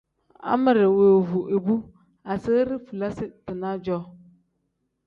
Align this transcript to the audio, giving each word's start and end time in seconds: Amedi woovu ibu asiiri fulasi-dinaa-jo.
Amedi 0.51 0.85
woovu 0.97 1.39
ibu 1.55 1.75
asiiri 2.33 2.75
fulasi-dinaa-jo. 2.85 3.97